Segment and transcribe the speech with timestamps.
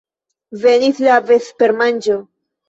[0.63, 2.19] Venis la vespermanĝo.